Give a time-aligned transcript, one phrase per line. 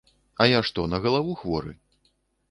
[0.43, 1.75] А я што, на галаву хворы?